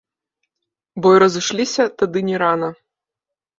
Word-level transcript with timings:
Бо 1.01 1.07
й 1.15 1.21
разышліся 1.25 1.83
тады 2.01 2.19
не 2.33 2.43
рана. 2.47 2.69